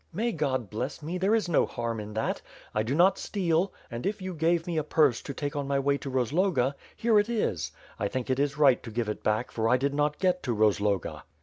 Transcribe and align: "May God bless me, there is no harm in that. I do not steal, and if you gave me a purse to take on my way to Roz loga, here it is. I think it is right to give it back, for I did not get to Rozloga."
"May 0.11 0.31
God 0.31 0.71
bless 0.71 1.03
me, 1.03 1.19
there 1.19 1.35
is 1.35 1.47
no 1.47 1.67
harm 1.67 1.99
in 1.99 2.15
that. 2.15 2.41
I 2.73 2.81
do 2.81 2.95
not 2.95 3.19
steal, 3.19 3.71
and 3.91 4.03
if 4.03 4.19
you 4.19 4.33
gave 4.33 4.65
me 4.65 4.77
a 4.79 4.83
purse 4.83 5.21
to 5.21 5.31
take 5.31 5.55
on 5.55 5.67
my 5.67 5.77
way 5.77 5.99
to 5.99 6.09
Roz 6.09 6.31
loga, 6.31 6.73
here 6.95 7.19
it 7.19 7.29
is. 7.29 7.71
I 7.99 8.07
think 8.07 8.27
it 8.31 8.39
is 8.39 8.57
right 8.57 8.81
to 8.81 8.89
give 8.89 9.09
it 9.09 9.21
back, 9.21 9.51
for 9.51 9.69
I 9.69 9.77
did 9.77 9.93
not 9.93 10.17
get 10.17 10.41
to 10.41 10.55
Rozloga." 10.55 11.21